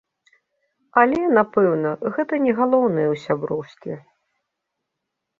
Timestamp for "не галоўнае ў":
2.45-3.19